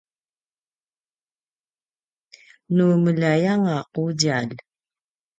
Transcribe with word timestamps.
nu 2.75 2.85
meljai 3.03 3.43
anga 3.53 3.77
qudjalj 3.93 4.57